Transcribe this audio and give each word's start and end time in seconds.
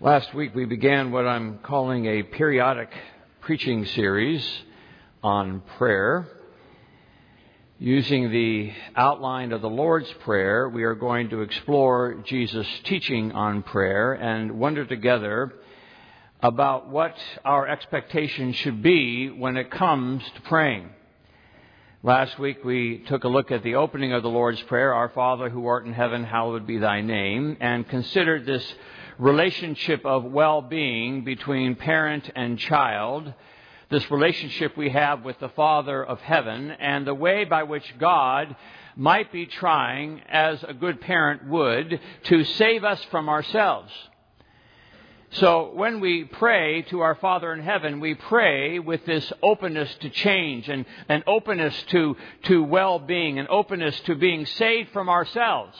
Last 0.00 0.34
week 0.34 0.56
we 0.56 0.64
began 0.64 1.12
what 1.12 1.24
I'm 1.24 1.58
calling 1.58 2.06
a 2.06 2.24
periodic 2.24 2.90
preaching 3.40 3.86
series 3.86 4.44
on 5.22 5.62
prayer. 5.78 6.26
Using 7.78 8.32
the 8.32 8.72
outline 8.96 9.52
of 9.52 9.62
the 9.62 9.70
Lord's 9.70 10.12
Prayer, 10.24 10.68
we 10.68 10.82
are 10.82 10.96
going 10.96 11.30
to 11.30 11.42
explore 11.42 12.16
Jesus' 12.26 12.66
teaching 12.82 13.30
on 13.32 13.62
prayer 13.62 14.14
and 14.14 14.58
wonder 14.58 14.84
together 14.84 15.54
about 16.42 16.90
what 16.90 17.14
our 17.44 17.68
expectations 17.68 18.56
should 18.56 18.82
be 18.82 19.30
when 19.30 19.56
it 19.56 19.70
comes 19.70 20.24
to 20.34 20.40
praying. 20.42 20.90
Last 22.02 22.36
week 22.40 22.64
we 22.64 23.04
took 23.06 23.22
a 23.22 23.28
look 23.28 23.52
at 23.52 23.62
the 23.62 23.76
opening 23.76 24.12
of 24.12 24.24
the 24.24 24.28
Lord's 24.28 24.60
Prayer, 24.62 24.92
Our 24.92 25.10
Father 25.10 25.48
who 25.48 25.66
art 25.66 25.86
in 25.86 25.92
heaven, 25.92 26.24
hallowed 26.24 26.66
be 26.66 26.78
thy 26.78 27.00
name, 27.00 27.56
and 27.60 27.88
considered 27.88 28.44
this 28.44 28.74
relationship 29.18 30.04
of 30.04 30.24
well-being 30.24 31.24
between 31.24 31.76
parent 31.76 32.30
and 32.34 32.58
child, 32.58 33.32
this 33.90 34.10
relationship 34.10 34.76
we 34.76 34.90
have 34.90 35.24
with 35.24 35.38
the 35.38 35.48
Father 35.50 36.04
of 36.04 36.20
heaven, 36.20 36.70
and 36.70 37.06
the 37.06 37.14
way 37.14 37.44
by 37.44 37.62
which 37.62 37.94
God 37.98 38.56
might 38.96 39.32
be 39.32 39.46
trying, 39.46 40.20
as 40.28 40.62
a 40.64 40.74
good 40.74 41.00
parent 41.00 41.48
would, 41.48 42.00
to 42.24 42.44
save 42.44 42.84
us 42.84 43.02
from 43.10 43.28
ourselves. 43.28 43.92
So 45.32 45.72
when 45.74 45.98
we 45.98 46.24
pray 46.24 46.82
to 46.90 47.00
our 47.00 47.16
Father 47.16 47.52
in 47.52 47.60
heaven, 47.60 47.98
we 47.98 48.14
pray 48.14 48.78
with 48.78 49.04
this 49.04 49.32
openness 49.42 49.92
to 49.96 50.10
change 50.10 50.68
and 50.68 50.86
an 51.08 51.24
openness 51.26 51.74
to, 51.88 52.16
to 52.44 52.62
well-being, 52.62 53.40
an 53.40 53.48
openness 53.50 53.98
to 54.02 54.14
being 54.14 54.46
saved 54.46 54.90
from 54.92 55.08
ourselves. 55.08 55.76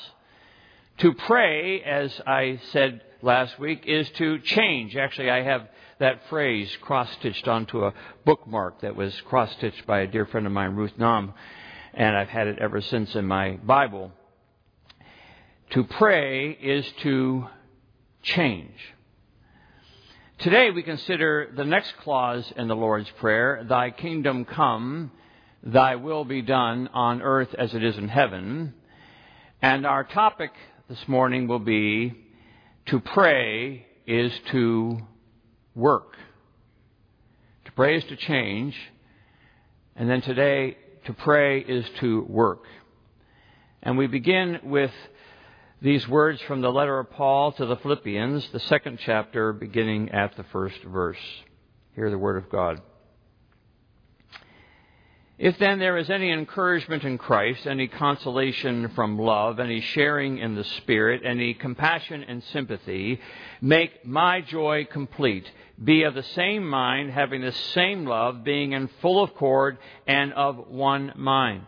To 0.99 1.13
pray, 1.13 1.83
as 1.83 2.21
I 2.27 2.61
said 2.73 3.03
last 3.23 3.59
week, 3.59 3.85
is 3.87 4.09
to 4.11 4.39
change. 4.41 4.97
Actually, 4.97 5.31
I 5.31 5.43
have 5.43 5.69
that 5.99 6.21
phrase 6.29 6.77
cross-stitched 6.81 7.47
onto 7.49 7.85
a 7.85 7.95
bookmark 8.25 8.81
that 8.81 8.97
was 8.97 9.19
cross-stitched 9.23 9.87
by 9.87 10.01
a 10.01 10.07
dear 10.07 10.27
friend 10.27 10.47
of 10.47 10.53
mine, 10.53 10.75
Ruth 10.75 10.99
Nam, 10.99 11.35
and 11.93 12.17
I've 12.17 12.29
had 12.29 12.47
it 12.49 12.59
ever 12.59 12.81
since 12.81 13.15
in 13.15 13.27
my 13.27 13.53
Bible. 13.65 14.13
To 15.71 15.85
pray 15.85 16.51
is 16.51 16.87
to 17.03 17.47
change. 18.23 18.77
Today 20.39 20.71
we 20.71 20.83
consider 20.83 21.53
the 21.57 21.65
next 21.65 21.97
clause 21.99 22.53
in 22.57 22.69
the 22.69 22.77
Lord's 22.77 23.11
Prayer, 23.21 23.65
Thy 23.69 23.91
kingdom 23.91 24.45
come, 24.45 25.13
Thy 25.63 25.97
will 25.97 26.25
be 26.25 26.43
done 26.43 26.89
on 26.93 27.23
earth 27.23 27.55
as 27.57 27.73
it 27.73 27.83
is 27.83 27.97
in 27.97 28.09
heaven. 28.09 28.75
And 29.63 29.87
our 29.87 30.05
topic 30.05 30.51
this 30.89 31.09
morning 31.09 31.49
will 31.49 31.61
be 31.61 32.13
to 32.87 33.01
pray 33.01 33.87
is 34.07 34.33
to 34.53 34.99
work. 35.75 36.17
To 37.65 37.73
pray 37.73 37.97
is 37.97 38.05
to 38.05 38.17
change. 38.17 38.75
And 39.97 40.09
then 40.09 40.21
today, 40.21 40.77
to 41.07 41.13
pray 41.13 41.61
is 41.61 41.85
to 42.01 42.23
work. 42.25 42.65
And 43.83 43.99
we 43.99 44.07
begin 44.07 44.61
with 44.65 44.93
these 45.83 46.09
words 46.09 46.41
from 46.43 46.63
the 46.63 46.71
letter 46.73 46.99
of 46.99 47.11
Paul 47.11 47.53
to 47.53 47.67
the 47.67 47.77
Philippians, 47.77 48.49
the 48.53 48.61
second 48.61 48.99
chapter, 49.05 49.53
beginning 49.53 50.11
at 50.11 50.37
the 50.37 50.45
first 50.45 50.83
verse. 50.83 51.19
Hear 51.95 52.11
the 52.11 52.19
word 52.19 52.43
of 52.43 52.51
God. 52.51 52.81
If 55.37 55.59
then 55.59 55.81
there 55.81 55.97
is 55.97 56.11
any 56.11 56.31
encouragement 56.31 57.03
in 57.03 57.19
Christ, 57.19 57.67
any 57.67 57.89
consolation 57.89 58.91
from 58.91 59.19
love, 59.19 59.59
any 59.59 59.81
sharing 59.81 60.39
in 60.39 60.55
the 60.55 60.63
Spirit, 60.63 61.23
any 61.25 61.55
compassion 61.55 62.23
and 62.23 62.43
sympathy, 62.53 63.21
make 63.61 64.07
my 64.07 64.43
joy 64.43 64.87
complete. 64.89 65.51
Be 65.83 66.05
of 66.05 66.15
the 66.15 66.23
same 66.23 66.69
mind, 66.69 67.11
having 67.11 67.41
the 67.41 67.51
same 67.51 68.07
love, 68.07 68.45
being 68.45 68.73
in 68.73 68.89
full 69.03 69.25
accord 69.25 69.79
and 70.07 70.33
of 70.35 70.69
one 70.69 71.13
mind. 71.17 71.63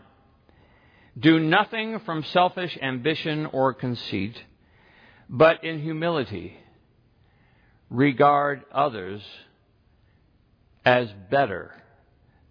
Do 1.19 1.41
nothing 1.41 1.99
from 2.00 2.22
selfish 2.22 2.78
ambition 2.81 3.47
or 3.47 3.75
conceit, 3.75 4.41
but 5.28 5.65
in 5.65 5.81
humility 5.81 6.56
regard 7.91 8.62
others 8.71 9.22
as 10.84 11.09
better 11.31 11.72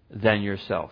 than 0.09 0.42
yourself. 0.42 0.92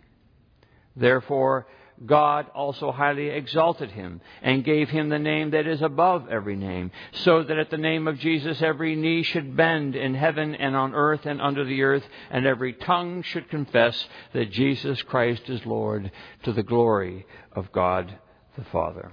Therefore, 0.95 1.67
God 2.05 2.47
also 2.55 2.91
highly 2.91 3.29
exalted 3.29 3.91
him 3.91 4.21
and 4.41 4.63
gave 4.63 4.89
him 4.89 5.09
the 5.09 5.19
name 5.19 5.51
that 5.51 5.67
is 5.67 5.81
above 5.81 6.29
every 6.29 6.55
name, 6.55 6.91
so 7.11 7.43
that 7.43 7.59
at 7.59 7.69
the 7.69 7.77
name 7.77 8.07
of 8.07 8.17
Jesus 8.17 8.61
every 8.61 8.95
knee 8.95 9.21
should 9.21 9.55
bend 9.55 9.95
in 9.95 10.15
heaven 10.15 10.55
and 10.55 10.75
on 10.75 10.95
earth 10.95 11.25
and 11.25 11.39
under 11.39 11.63
the 11.63 11.83
earth, 11.83 12.03
and 12.31 12.45
every 12.47 12.73
tongue 12.73 13.21
should 13.21 13.49
confess 13.49 14.07
that 14.33 14.51
Jesus 14.51 15.01
Christ 15.03 15.43
is 15.47 15.65
Lord 15.65 16.11
to 16.43 16.53
the 16.53 16.63
glory 16.63 17.25
of 17.51 17.71
God 17.71 18.17
the 18.57 18.63
Father. 18.65 19.11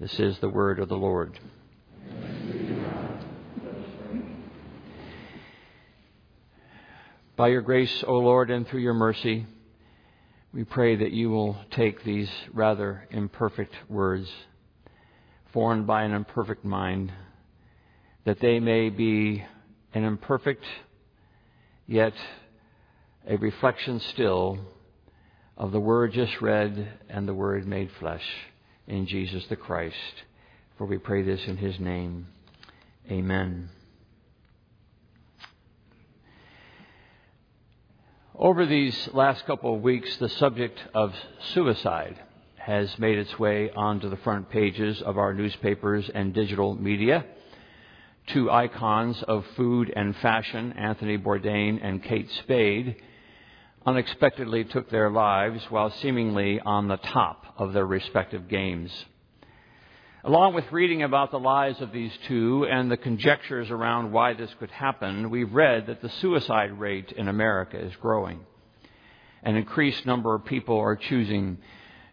This 0.00 0.18
is 0.18 0.38
the 0.38 0.48
word 0.48 0.78
of 0.78 0.88
the 0.88 0.96
Lord. 0.96 1.38
By 7.36 7.48
your 7.48 7.62
grace, 7.62 8.02
O 8.06 8.14
Lord, 8.18 8.50
and 8.50 8.66
through 8.66 8.80
your 8.80 8.94
mercy, 8.94 9.46
we 10.52 10.64
pray 10.64 10.96
that 10.96 11.12
you 11.12 11.30
will 11.30 11.56
take 11.70 12.04
these 12.04 12.30
rather 12.52 13.06
imperfect 13.10 13.74
words, 13.88 14.28
formed 15.52 15.86
by 15.86 16.04
an 16.04 16.12
imperfect 16.12 16.64
mind, 16.64 17.12
that 18.24 18.40
they 18.40 18.58
may 18.58 18.88
be 18.88 19.44
an 19.94 20.04
imperfect, 20.04 20.64
yet 21.86 22.14
a 23.26 23.36
reflection 23.36 24.00
still 24.00 24.58
of 25.56 25.72
the 25.72 25.80
word 25.80 26.12
just 26.12 26.40
read 26.40 26.94
and 27.08 27.28
the 27.28 27.34
word 27.34 27.66
made 27.66 27.90
flesh 27.98 28.24
in 28.86 29.06
Jesus 29.06 29.44
the 29.48 29.56
Christ. 29.56 29.96
For 30.78 30.86
we 30.86 30.98
pray 30.98 31.22
this 31.22 31.40
in 31.46 31.56
his 31.56 31.78
name. 31.78 32.28
Amen. 33.10 33.68
Over 38.40 38.66
these 38.66 39.08
last 39.14 39.44
couple 39.46 39.74
of 39.74 39.82
weeks, 39.82 40.16
the 40.18 40.28
subject 40.28 40.78
of 40.94 41.12
suicide 41.54 42.14
has 42.54 42.96
made 42.96 43.18
its 43.18 43.36
way 43.36 43.68
onto 43.74 44.08
the 44.08 44.16
front 44.18 44.48
pages 44.48 45.02
of 45.02 45.18
our 45.18 45.34
newspapers 45.34 46.08
and 46.14 46.32
digital 46.32 46.76
media. 46.76 47.24
Two 48.28 48.48
icons 48.48 49.20
of 49.24 49.44
food 49.56 49.92
and 49.94 50.14
fashion, 50.18 50.72
Anthony 50.74 51.18
Bourdain 51.18 51.80
and 51.82 52.00
Kate 52.00 52.30
Spade, 52.30 52.94
unexpectedly 53.84 54.62
took 54.62 54.88
their 54.88 55.10
lives 55.10 55.64
while 55.68 55.90
seemingly 55.90 56.60
on 56.60 56.86
the 56.86 56.98
top 56.98 57.44
of 57.56 57.72
their 57.72 57.86
respective 57.86 58.46
games. 58.46 58.92
Along 60.24 60.52
with 60.52 60.72
reading 60.72 61.04
about 61.04 61.30
the 61.30 61.38
lives 61.38 61.80
of 61.80 61.92
these 61.92 62.12
two 62.26 62.66
and 62.68 62.90
the 62.90 62.96
conjectures 62.96 63.70
around 63.70 64.10
why 64.10 64.32
this 64.32 64.52
could 64.58 64.72
happen, 64.72 65.30
we've 65.30 65.52
read 65.52 65.86
that 65.86 66.02
the 66.02 66.08
suicide 66.08 66.76
rate 66.76 67.12
in 67.12 67.28
America 67.28 67.78
is 67.78 67.94
growing. 67.96 68.40
An 69.44 69.54
increased 69.54 70.06
number 70.06 70.34
of 70.34 70.44
people 70.44 70.76
are 70.76 70.96
choosing 70.96 71.58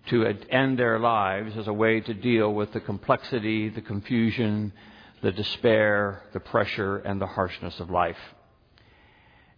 to 0.10 0.24
end 0.24 0.78
their 0.78 1.00
lives 1.00 1.58
as 1.58 1.68
a 1.68 1.74
way 1.74 2.00
to 2.00 2.14
deal 2.14 2.54
with 2.54 2.74
the 2.74 2.80
complexity, 2.80 3.70
the 3.70 3.82
confusion, 3.82 4.72
the 5.24 5.32
despair, 5.32 6.22
the 6.32 6.40
pressure, 6.40 6.98
and 6.98 7.20
the 7.20 7.26
harshness 7.26 7.80
of 7.80 7.90
life. 7.90 8.20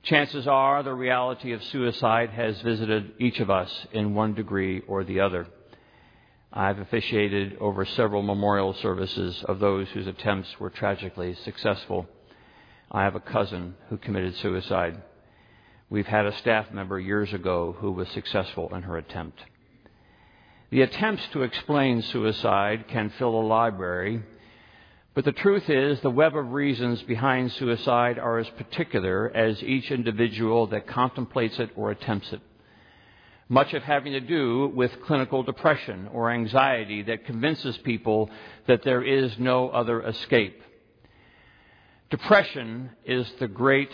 Chances 0.04 0.48
are 0.48 0.84
the 0.84 0.94
reality 0.94 1.52
of 1.52 1.62
suicide 1.66 2.30
has 2.30 2.62
visited 2.62 3.12
each 3.20 3.42
of 3.42 3.50
us 3.50 3.88
in 3.92 4.16
one 4.16 4.36
degree 4.36 4.80
or 4.88 5.04
the 5.04 5.20
other. 5.20 5.48
I've 6.52 6.80
officiated 6.80 7.58
over 7.60 7.84
several 7.86 8.22
memorial 8.22 8.74
services 8.74 9.44
of 9.48 9.60
those 9.60 9.90
whose 9.90 10.08
attempts 10.08 10.60
were 10.60 10.70
tragically 10.70 11.34
successful. 11.36 12.08
I 12.90 13.04
have 13.04 13.16
a 13.16 13.20
cousin 13.20 13.76
who 13.90 13.98
committed 13.98 14.36
suicide. 14.38 15.02
We've 15.90 16.08
had 16.08 16.26
a 16.26 16.38
staff 16.38 16.72
member 16.72 17.00
years 17.00 17.34
ago 17.34 17.76
who 17.80 17.92
was 17.92 18.08
successful 18.10 18.74
in 18.74 18.84
her 18.84 18.98
attempt. 18.98 19.44
The 20.70 20.82
attempts 20.82 21.28
to 21.34 21.44
explain 21.44 22.02
suicide 22.02 22.88
can 22.88 23.10
fill 23.12 23.40
a 23.40 23.46
library, 23.46 24.24
But 25.18 25.26
the 25.26 25.32
truth 25.32 25.68
is, 25.68 26.00
the 26.02 26.12
web 26.12 26.38
of 26.38 26.54
reasons 26.54 27.02
behind 27.02 27.52
suicide 27.52 28.20
are 28.20 28.38
as 28.38 28.48
particular 28.52 29.32
as 29.36 29.64
each 29.64 29.90
individual 29.90 30.68
that 30.68 30.86
contemplates 30.86 31.58
it 31.58 31.72
or 31.76 31.90
attempts 31.90 32.32
it. 32.32 32.40
Much 33.50 33.74
of 33.74 33.84
having 33.84 34.12
to 34.12 34.20
do 34.20 34.72
with 34.76 35.02
clinical 35.06 35.42
depression 35.42 36.10
or 36.12 36.32
anxiety 36.32 37.02
that 37.04 37.26
convinces 37.26 37.78
people 37.78 38.30
that 38.68 38.84
there 38.84 39.02
is 39.02 39.38
no 39.40 39.70
other 39.70 40.02
escape. 40.02 40.62
Depression 42.10 42.90
is 43.06 43.32
the 43.40 43.48
great 43.48 43.92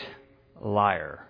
liar. 0.59 1.27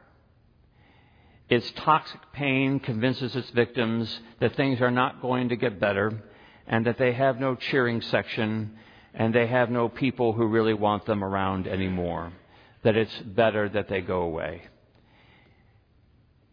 Its 1.49 1.69
toxic 1.71 2.19
pain 2.31 2.79
convinces 2.79 3.35
its 3.35 3.49
victims 3.49 4.21
that 4.39 4.55
things 4.55 4.79
are 4.79 4.91
not 4.91 5.21
going 5.21 5.49
to 5.49 5.57
get 5.57 5.79
better 5.79 6.23
and 6.65 6.85
that 6.85 6.97
they 6.97 7.11
have 7.11 7.39
no 7.41 7.55
cheering 7.55 8.01
section 8.01 8.77
and 9.13 9.35
they 9.35 9.47
have 9.47 9.69
no 9.69 9.89
people 9.89 10.31
who 10.31 10.47
really 10.47 10.73
want 10.73 11.05
them 11.05 11.23
around 11.23 11.67
anymore. 11.67 12.31
That 12.83 12.95
it's 12.95 13.17
better 13.19 13.67
that 13.69 13.89
they 13.89 13.99
go 14.01 14.21
away. 14.21 14.63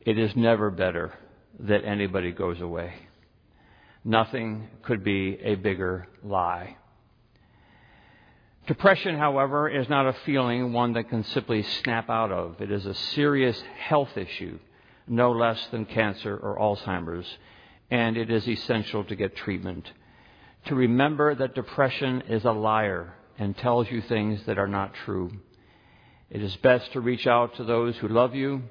It 0.00 0.18
is 0.18 0.34
never 0.34 0.70
better 0.70 1.12
that 1.60 1.84
anybody 1.84 2.32
goes 2.32 2.60
away. 2.60 2.94
Nothing 4.04 4.68
could 4.82 5.04
be 5.04 5.38
a 5.42 5.56
bigger 5.56 6.06
lie. 6.24 6.76
Depression, 8.66 9.18
however, 9.18 9.68
is 9.68 9.88
not 9.88 10.06
a 10.06 10.16
feeling 10.24 10.72
one 10.72 10.92
that 10.92 11.08
can 11.08 11.24
simply 11.24 11.62
snap 11.62 12.08
out 12.08 12.30
of. 12.30 12.60
It 12.60 12.70
is 12.70 12.86
a 12.86 12.94
serious 12.94 13.60
health 13.78 14.16
issue, 14.16 14.58
no 15.06 15.32
less 15.32 15.66
than 15.70 15.86
cancer 15.86 16.36
or 16.36 16.58
Alzheimer's, 16.58 17.26
and 17.90 18.16
it 18.16 18.30
is 18.30 18.48
essential 18.48 19.04
to 19.04 19.16
get 19.16 19.36
treatment 19.36 19.90
to 20.66 20.74
remember 20.74 21.34
that 21.34 21.54
depression 21.54 22.22
is 22.28 22.44
a 22.44 22.52
liar 22.52 23.14
and 23.38 23.56
tells 23.56 23.90
you 23.90 24.02
things 24.02 24.40
that 24.46 24.58
are 24.58 24.68
not 24.68 24.94
true. 25.04 25.30
It 26.30 26.42
is 26.42 26.54
best 26.56 26.92
to 26.92 27.00
reach 27.00 27.26
out 27.26 27.56
to 27.56 27.64
those 27.64 27.96
who 27.96 28.08
love 28.08 28.34
you 28.34 28.62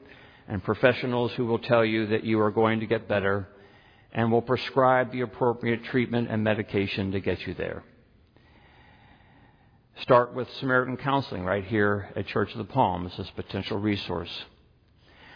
and 0.50 0.64
professionals 0.64 1.32
who 1.34 1.46
will 1.46 1.60
tell 1.60 1.86
you 1.86 2.08
that 2.08 2.26
you 2.26 2.42
are 2.42 2.52
going 2.52 2.80
to 2.80 2.88
get 2.88 3.08
better 3.08 3.48
and 4.12 4.32
will 4.32 4.42
prescribe 4.42 5.12
the 5.12 5.22
appropriate 5.22 5.84
treatment 5.86 6.28
and 6.30 6.44
medication 6.44 7.12
to 7.12 7.20
get 7.20 7.46
you 7.46 7.54
there. 7.54 7.84
Start 10.02 10.34
with 10.34 10.50
Samaritan 10.60 10.98
Counseling 10.98 11.44
right 11.44 11.64
here 11.64 12.10
at 12.16 12.26
Church 12.26 12.52
of 12.52 12.58
the 12.58 12.64
Palms 12.64 13.12
as 13.20 13.30
a 13.30 13.34
potential 13.34 13.78
resource. 13.78 14.32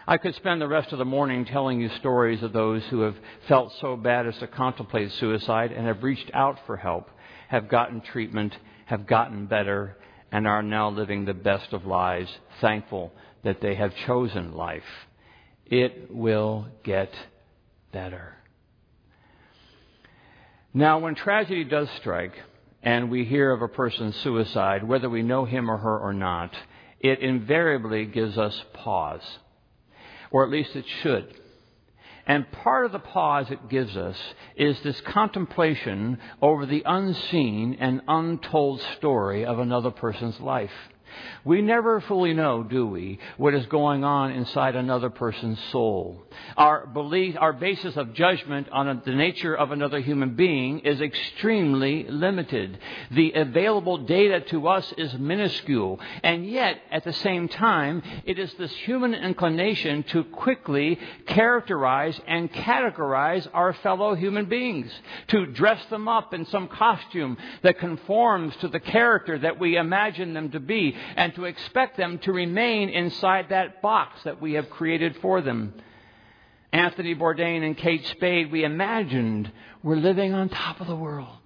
I 0.07 0.17
could 0.17 0.33
spend 0.35 0.59
the 0.59 0.67
rest 0.67 0.91
of 0.91 0.97
the 0.97 1.05
morning 1.05 1.45
telling 1.45 1.79
you 1.79 1.89
stories 1.99 2.41
of 2.41 2.51
those 2.51 2.83
who 2.85 3.01
have 3.01 3.15
felt 3.47 3.71
so 3.79 3.95
bad 3.95 4.25
as 4.25 4.37
to 4.39 4.47
contemplate 4.47 5.11
suicide 5.13 5.71
and 5.71 5.85
have 5.85 6.01
reached 6.01 6.31
out 6.33 6.59
for 6.65 6.75
help, 6.75 7.09
have 7.49 7.69
gotten 7.69 8.01
treatment, 8.01 8.57
have 8.85 9.05
gotten 9.05 9.45
better, 9.45 9.95
and 10.31 10.47
are 10.47 10.63
now 10.63 10.89
living 10.89 11.25
the 11.25 11.33
best 11.35 11.71
of 11.71 11.85
lives, 11.85 12.31
thankful 12.59 13.13
that 13.43 13.61
they 13.61 13.75
have 13.75 13.95
chosen 14.07 14.53
life. 14.53 14.83
It 15.65 16.13
will 16.13 16.67
get 16.83 17.11
better. 17.91 18.35
Now, 20.73 20.99
when 20.99 21.15
tragedy 21.15 21.63
does 21.63 21.89
strike, 21.99 22.33
and 22.81 23.09
we 23.09 23.23
hear 23.23 23.51
of 23.51 23.61
a 23.61 23.67
person's 23.67 24.15
suicide, 24.17 24.83
whether 24.83 25.09
we 25.09 25.21
know 25.23 25.45
him 25.45 25.69
or 25.69 25.77
her 25.77 25.99
or 25.99 26.13
not, 26.13 26.53
it 26.99 27.19
invariably 27.19 28.05
gives 28.05 28.37
us 28.37 28.59
pause 28.73 29.21
or 30.33 30.43
at 30.43 30.49
least 30.49 30.75
it 30.75 30.85
should. 31.01 31.33
And 32.25 32.51
part 32.51 32.85
of 32.85 32.91
the 32.91 32.99
pause 32.99 33.47
it 33.51 33.69
gives 33.69 33.95
us 33.95 34.17
is 34.57 34.77
this 34.81 34.99
contemplation 35.01 36.17
over 36.41 36.65
the 36.65 36.83
unseen 36.85 37.77
and 37.79 38.01
untold 38.07 38.81
story 38.97 39.45
of 39.45 39.59
another 39.59 39.91
person's 39.91 40.39
life. 40.39 40.71
We 41.45 41.61
never 41.61 41.99
fully 42.01 42.33
know, 42.33 42.63
do 42.63 42.87
we, 42.87 43.19
what 43.37 43.53
is 43.53 43.65
going 43.65 44.03
on 44.03 44.31
inside 44.31 44.75
another 44.75 45.09
person's 45.09 45.59
soul. 45.71 46.23
Our 46.55 46.87
belief, 46.87 47.35
our 47.37 47.53
basis 47.53 47.97
of 47.97 48.13
judgment 48.13 48.69
on 48.71 49.01
the 49.05 49.11
nature 49.11 49.55
of 49.55 49.71
another 49.71 49.99
human 49.99 50.35
being 50.35 50.79
is 50.79 51.01
extremely 51.01 52.05
limited. 52.05 52.79
The 53.11 53.33
available 53.33 53.99
data 53.99 54.41
to 54.51 54.67
us 54.67 54.93
is 54.97 55.13
minuscule, 55.15 55.99
and 56.23 56.47
yet, 56.47 56.79
at 56.91 57.03
the 57.03 57.13
same 57.13 57.49
time, 57.49 58.01
it 58.25 58.39
is 58.39 58.53
this 58.53 58.71
human 58.71 59.13
inclination 59.13 60.03
to 60.03 60.23
quickly 60.23 60.97
characterize 61.27 62.19
and 62.25 62.51
categorize 62.51 63.47
our 63.53 63.73
fellow 63.73 64.15
human 64.15 64.45
beings, 64.45 64.91
to 65.27 65.45
dress 65.47 65.83
them 65.89 66.07
up 66.07 66.33
in 66.33 66.45
some 66.45 66.67
costume 66.67 67.37
that 67.63 67.79
conforms 67.79 68.55
to 68.57 68.69
the 68.69 68.79
character 68.79 69.37
that 69.39 69.59
we 69.59 69.75
imagine 69.75 70.33
them 70.33 70.49
to 70.51 70.59
and 71.15 71.33
to 71.35 71.45
expect 71.45 71.97
them 71.97 72.19
to 72.19 72.31
remain 72.31 72.89
inside 72.89 73.49
that 73.49 73.81
box 73.81 74.23
that 74.23 74.41
we 74.41 74.53
have 74.53 74.69
created 74.69 75.17
for 75.21 75.41
them. 75.41 75.73
Anthony 76.71 77.13
Bourdain 77.13 77.63
and 77.63 77.77
Kate 77.77 78.05
Spade, 78.07 78.51
we 78.51 78.63
imagined 78.63 79.51
were 79.83 79.95
living 79.95 80.33
on 80.33 80.49
top 80.49 80.81
of 80.81 80.87
the 80.87 80.95
world. 80.95 81.37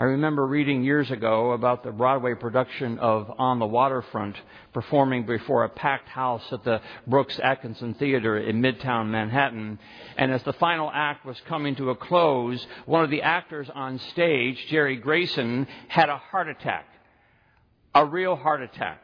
I 0.00 0.04
remember 0.04 0.46
reading 0.46 0.82
years 0.82 1.10
ago 1.10 1.50
about 1.50 1.84
the 1.84 1.90
Broadway 1.90 2.32
production 2.32 2.98
of 3.00 3.30
On 3.38 3.58
the 3.58 3.66
Waterfront 3.66 4.34
performing 4.72 5.26
before 5.26 5.64
a 5.64 5.68
packed 5.68 6.08
house 6.08 6.42
at 6.52 6.64
the 6.64 6.80
Brooks 7.06 7.38
Atkinson 7.42 7.92
Theater 7.92 8.38
in 8.38 8.62
Midtown 8.62 9.10
Manhattan. 9.10 9.78
And 10.16 10.32
as 10.32 10.42
the 10.44 10.54
final 10.54 10.90
act 10.90 11.26
was 11.26 11.38
coming 11.48 11.76
to 11.76 11.90
a 11.90 11.94
close, 11.94 12.66
one 12.86 13.04
of 13.04 13.10
the 13.10 13.20
actors 13.20 13.68
on 13.74 13.98
stage, 13.98 14.64
Jerry 14.68 14.96
Grayson, 14.96 15.66
had 15.88 16.08
a 16.08 16.16
heart 16.16 16.48
attack 16.48 16.86
a 17.94 18.04
real 18.04 18.36
heart 18.36 18.62
attack, 18.62 19.02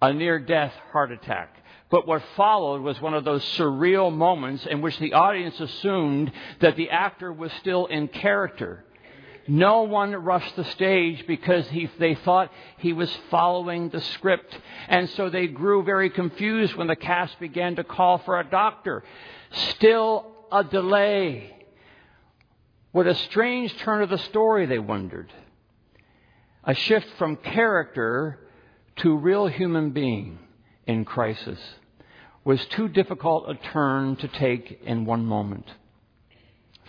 a 0.00 0.12
near 0.12 0.38
death 0.38 0.72
heart 0.92 1.12
attack. 1.12 1.56
But 1.90 2.06
what 2.06 2.22
followed 2.36 2.82
was 2.82 3.00
one 3.00 3.14
of 3.14 3.24
those 3.24 3.44
surreal 3.56 4.12
moments 4.12 4.64
in 4.66 4.80
which 4.80 4.98
the 4.98 5.14
audience 5.14 5.58
assumed 5.58 6.30
that 6.60 6.76
the 6.76 6.90
actor 6.90 7.32
was 7.32 7.50
still 7.54 7.86
in 7.86 8.06
character. 8.08 8.84
No 9.48 9.82
one 9.82 10.12
rushed 10.12 10.54
the 10.54 10.64
stage 10.66 11.26
because 11.26 11.66
he, 11.68 11.90
they 11.98 12.14
thought 12.14 12.52
he 12.78 12.92
was 12.92 13.10
following 13.30 13.88
the 13.88 14.00
script. 14.00 14.56
And 14.86 15.10
so 15.10 15.28
they 15.28 15.48
grew 15.48 15.82
very 15.82 16.10
confused 16.10 16.76
when 16.76 16.86
the 16.86 16.94
cast 16.94 17.40
began 17.40 17.74
to 17.76 17.82
call 17.82 18.18
for 18.18 18.38
a 18.38 18.48
doctor. 18.48 19.02
Still 19.50 20.26
a 20.52 20.62
delay. 20.62 21.56
What 22.92 23.08
a 23.08 23.14
strange 23.16 23.76
turn 23.78 24.02
of 24.02 24.10
the 24.10 24.18
story, 24.18 24.66
they 24.66 24.78
wondered 24.78 25.32
a 26.64 26.74
shift 26.74 27.06
from 27.18 27.36
character 27.36 28.38
to 28.96 29.16
real 29.16 29.46
human 29.46 29.90
being 29.90 30.38
in 30.86 31.04
crisis 31.04 31.58
was 32.44 32.64
too 32.66 32.88
difficult 32.88 33.48
a 33.48 33.54
turn 33.72 34.16
to 34.16 34.28
take 34.28 34.80
in 34.84 35.04
one 35.04 35.24
moment. 35.24 35.66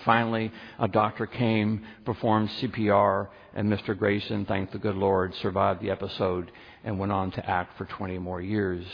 Finally, 0.05 0.51
a 0.79 0.87
doctor 0.87 1.27
came, 1.27 1.85
performed 2.05 2.49
CPR, 2.49 3.27
and 3.53 3.71
Mr. 3.71 3.97
Grayson, 3.97 4.45
thank 4.45 4.71
the 4.71 4.79
good 4.79 4.95
Lord, 4.95 5.35
survived 5.35 5.81
the 5.81 5.91
episode 5.91 6.51
and 6.83 6.97
went 6.97 7.11
on 7.11 7.31
to 7.31 7.49
act 7.49 7.77
for 7.77 7.85
20 7.85 8.17
more 8.17 8.41
years. 8.41 8.85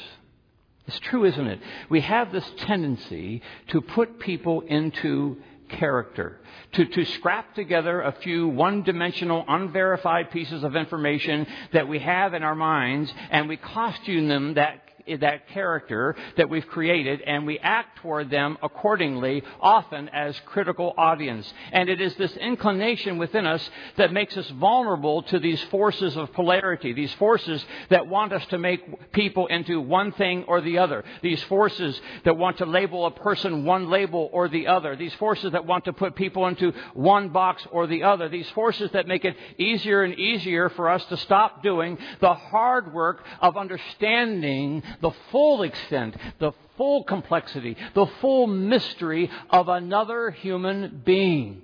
It's 0.88 1.00
true, 1.00 1.26
isn't 1.26 1.48
it? 1.48 1.60
We 1.90 2.02
have 2.02 2.32
this 2.32 2.50
tendency 2.60 3.42
to 3.70 3.82
put 3.82 4.20
people 4.20 4.62
into 4.62 5.38
character, 5.70 6.40
to, 6.74 6.86
to 6.86 7.06
scrap 7.06 7.56
together 7.56 8.02
a 8.02 8.12
few 8.12 8.48
one 8.48 8.84
dimensional, 8.84 9.46
unverified 9.48 10.32
pieces 10.32 10.64
of 10.64 10.76
information 10.76 11.48
that 11.74 11.88
we 11.88 12.00
have 12.00 12.34
in 12.34 12.44
our 12.44 12.56
minds, 12.56 13.12
and 13.30 13.48
we 13.48 13.58
costume 13.58 14.28
them 14.28 14.54
that 14.56 14.87
that 15.20 15.48
character 15.50 16.16
that 16.38 16.50
we've 16.50 16.68
created 16.68 17.22
and 17.22 17.46
we 17.46 17.60
act 17.60 18.00
toward 18.00 18.30
them 18.30 18.58
accordingly, 18.62 19.44
often 19.62 20.10
as 20.10 20.40
critical 20.46 20.94
audience. 20.98 21.52
And 21.72 21.90
it 21.90 22.02
is 22.02 22.16
this 22.16 22.36
inclination 22.38 23.18
within 23.18 23.46
us 23.46 23.68
that 23.98 24.14
makes 24.14 24.36
us 24.38 24.48
vulnerable 24.52 25.24
to 25.24 25.40
these 25.40 25.62
forces 25.64 26.16
of 26.18 26.32
polarity, 26.34 26.94
these 26.94 27.14
forces 27.14 27.64
that 27.90 28.08
want 28.08 28.34
us 28.34 28.46
to 28.48 28.58
make 28.58 29.12
people 29.12 29.48
into 29.48 29.80
one 29.80 30.12
thing 30.14 30.44
or 30.48 30.62
the 30.62 30.78
other, 30.80 31.04
these 31.22 31.42
forces 31.44 32.00
that 32.26 32.38
want 32.38 32.58
to 32.58 32.66
label 32.66 33.06
a 33.06 33.12
person 33.12 33.66
one 33.66 33.90
label 33.90 34.30
or 34.32 34.50
the 34.50 34.68
other, 34.68 34.96
these 34.96 35.14
forces 35.16 35.52
that 35.52 35.66
want 35.66 35.86
to 35.86 35.94
put 35.94 36.16
people 36.16 36.48
into 36.48 36.74
one 36.94 37.30
box 37.30 37.66
or 37.72 37.88
the 37.88 38.04
other, 38.04 38.30
these 38.30 38.50
forces 38.52 38.90
that 38.92 39.08
make 39.08 39.26
it 39.26 39.36
easier 39.58 40.04
and 40.04 40.18
easier 40.20 40.70
for 40.70 40.90
us 40.90 41.04
to 41.06 41.18
stop 41.18 41.64
doing 41.64 41.98
the 42.20 42.34
hard 42.34 42.94
work 42.94 43.24
of 43.42 43.58
understanding 43.58 44.84
the 45.02 45.12
full 45.32 45.64
extent, 45.64 46.16
the 46.40 46.52
full 46.78 47.04
complexity, 47.04 47.76
the 47.94 48.08
full 48.22 48.48
mystery 48.48 49.30
of 49.50 49.68
another 49.68 50.32
human 50.32 51.02
being. 51.06 51.62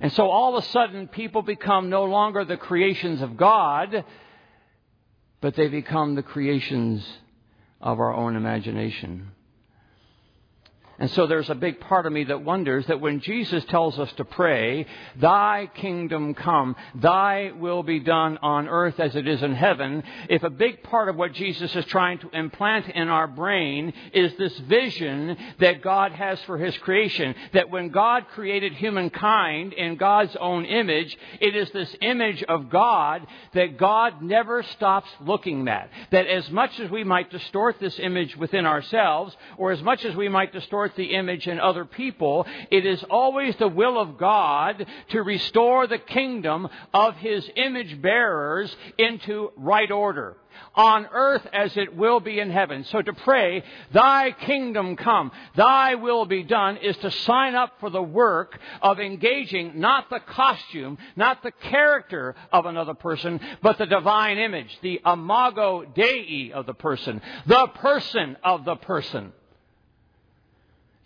And 0.00 0.12
so 0.12 0.28
all 0.30 0.56
of 0.56 0.62
a 0.62 0.66
sudden, 0.68 1.08
people 1.08 1.42
become 1.42 1.90
no 1.90 2.04
longer 2.04 2.44
the 2.44 2.56
creations 2.56 3.20
of 3.20 3.36
God, 3.36 4.04
but 5.40 5.56
they 5.56 5.68
become 5.68 6.14
the 6.14 6.22
creations 6.22 7.04
of 7.80 7.98
our 7.98 8.14
own 8.14 8.36
imagination. 8.36 9.32
And 11.00 11.08
so 11.12 11.28
there's 11.28 11.48
a 11.48 11.54
big 11.54 11.78
part 11.78 12.06
of 12.06 12.12
me 12.12 12.24
that 12.24 12.42
wonders 12.42 12.86
that 12.86 13.00
when 13.00 13.20
Jesus 13.20 13.64
tells 13.66 14.00
us 14.00 14.10
to 14.16 14.24
pray, 14.24 14.84
Thy 15.14 15.70
kingdom 15.76 16.34
come, 16.34 16.74
Thy 16.96 17.52
will 17.52 17.84
be 17.84 18.00
done 18.00 18.36
on 18.42 18.66
earth 18.66 18.98
as 18.98 19.14
it 19.14 19.28
is 19.28 19.40
in 19.40 19.54
heaven, 19.54 20.02
if 20.28 20.42
a 20.42 20.50
big 20.50 20.82
part 20.82 21.08
of 21.08 21.14
what 21.14 21.34
Jesus 21.34 21.74
is 21.76 21.84
trying 21.84 22.18
to 22.18 22.30
implant 22.30 22.88
in 22.88 23.08
our 23.08 23.28
brain 23.28 23.92
is 24.12 24.32
this 24.38 24.58
vision 24.58 25.36
that 25.60 25.82
God 25.82 26.10
has 26.10 26.40
for 26.42 26.58
His 26.58 26.76
creation, 26.78 27.32
that 27.52 27.70
when 27.70 27.90
God 27.90 28.26
created 28.34 28.72
humankind 28.72 29.74
in 29.74 29.96
God's 29.96 30.34
own 30.40 30.64
image, 30.64 31.16
it 31.40 31.54
is 31.54 31.70
this 31.70 31.94
image 32.02 32.42
of 32.42 32.70
God 32.70 33.24
that 33.54 33.78
God 33.78 34.20
never 34.20 34.64
stops 34.64 35.08
looking 35.20 35.68
at. 35.68 35.90
That 36.10 36.26
as 36.26 36.50
much 36.50 36.80
as 36.80 36.90
we 36.90 37.04
might 37.04 37.30
distort 37.30 37.78
this 37.78 38.00
image 38.00 38.36
within 38.36 38.66
ourselves, 38.66 39.36
or 39.56 39.70
as 39.70 39.80
much 39.80 40.04
as 40.04 40.16
we 40.16 40.28
might 40.28 40.52
distort 40.52 40.87
the 40.96 41.14
image 41.14 41.46
in 41.46 41.60
other 41.60 41.84
people, 41.84 42.46
it 42.70 42.86
is 42.86 43.02
always 43.10 43.56
the 43.56 43.68
will 43.68 43.98
of 43.98 44.18
God 44.18 44.86
to 45.10 45.22
restore 45.22 45.86
the 45.86 45.98
kingdom 45.98 46.68
of 46.92 47.16
His 47.16 47.48
image 47.56 48.00
bearers 48.00 48.74
into 48.98 49.50
right 49.56 49.90
order 49.90 50.36
on 50.74 51.06
earth 51.12 51.46
as 51.52 51.76
it 51.76 51.96
will 51.96 52.20
be 52.20 52.38
in 52.38 52.50
heaven. 52.50 52.84
So 52.84 53.02
to 53.02 53.12
pray, 53.12 53.62
Thy 53.92 54.32
kingdom 54.32 54.96
come, 54.96 55.32
Thy 55.56 55.96
will 55.96 56.26
be 56.26 56.42
done, 56.42 56.76
is 56.78 56.96
to 56.98 57.10
sign 57.10 57.54
up 57.54 57.74
for 57.80 57.90
the 57.90 58.02
work 58.02 58.58
of 58.82 59.00
engaging 59.00 59.80
not 59.80 60.10
the 60.10 60.20
costume, 60.20 60.98
not 61.16 61.42
the 61.42 61.52
character 61.52 62.34
of 62.52 62.66
another 62.66 62.94
person, 62.94 63.40
but 63.62 63.78
the 63.78 63.86
divine 63.86 64.38
image, 64.38 64.78
the 64.82 65.00
imago 65.04 65.84
Dei 65.84 66.52
of 66.54 66.66
the 66.66 66.74
person, 66.74 67.20
the 67.46 67.66
person 67.74 68.36
of 68.44 68.64
the 68.64 68.76
person. 68.76 69.32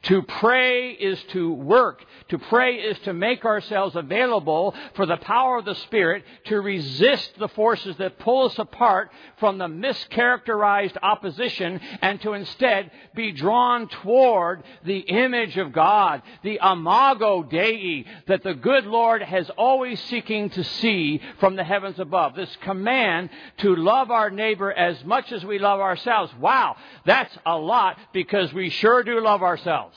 To 0.05 0.23
pray 0.23 0.91
is 0.91 1.23
to 1.29 1.53
work. 1.53 2.05
To 2.31 2.39
pray 2.39 2.77
is 2.77 2.99
to 3.01 3.13
make 3.13 3.45
ourselves 3.45 3.95
available 3.95 4.75
for 4.95 5.07
the 5.07 5.17
power 5.17 5.59
of 5.59 5.65
the 5.65 5.77
Spirit 5.77 6.25
to 6.47 6.61
resist 6.61 7.39
the 7.39 7.49
forces 7.49 7.97
that 7.99 8.19
pull 8.19 8.47
us 8.47 8.59
apart 8.59 9.11
from 9.39 9.59
the 9.59 9.69
mischaracterized 9.69 10.97
opposition 11.03 11.81
and 12.01 12.21
to 12.23 12.33
instead 12.33 12.91
be 13.15 13.31
drawn 13.31 13.87
toward 13.89 14.65
the 14.85 14.99
image 14.99 15.57
of 15.57 15.73
God, 15.73 16.23
the 16.43 16.59
imago 16.63 17.45
Dei 17.45 18.05
that 18.27 18.43
the 18.43 18.55
good 18.55 18.87
Lord 18.87 19.23
has 19.23 19.49
always 19.51 20.01
seeking 20.05 20.51
to 20.51 20.65
see 20.65 21.21
from 21.39 21.55
the 21.55 21.65
heavens 21.65 22.01
above. 22.01 22.35
This 22.35 22.55
command 22.63 23.31
to 23.59 23.77
love 23.77 24.11
our 24.11 24.31
neighbor 24.31 24.73
as 24.73 25.05
much 25.05 25.31
as 25.31 25.45
we 25.45 25.61
love 25.61 25.79
ourselves. 25.79 26.33
Wow, 26.41 26.77
that's 27.05 27.37
a 27.47 27.57
lot 27.57 27.99
because 28.13 28.53
we 28.53 28.71
sure 28.71 29.05
do 29.05 29.21
love 29.21 29.43
ourselves. 29.43 29.92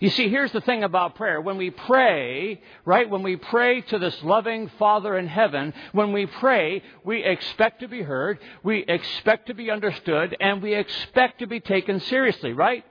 You 0.00 0.10
see, 0.10 0.28
here's 0.28 0.52
the 0.52 0.60
thing 0.60 0.84
about 0.84 1.14
prayer. 1.14 1.40
When 1.40 1.56
we 1.56 1.70
pray, 1.70 2.60
right, 2.84 3.08
when 3.08 3.22
we 3.22 3.36
pray 3.36 3.80
to 3.82 3.98
this 3.98 4.22
loving 4.22 4.68
Father 4.78 5.16
in 5.16 5.26
heaven, 5.26 5.72
when 5.92 6.12
we 6.12 6.26
pray, 6.26 6.82
we 7.04 7.22
expect 7.22 7.80
to 7.80 7.88
be 7.88 8.02
heard, 8.02 8.38
we 8.62 8.80
expect 8.80 9.46
to 9.46 9.54
be 9.54 9.70
understood, 9.70 10.36
and 10.38 10.62
we 10.62 10.74
expect 10.74 11.38
to 11.38 11.46
be 11.46 11.60
taken 11.60 12.00
seriously, 12.00 12.52
right? 12.52 12.84